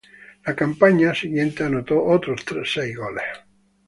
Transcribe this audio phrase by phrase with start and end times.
[0.47, 3.23] La campaña siguiente anotó otros seis goles.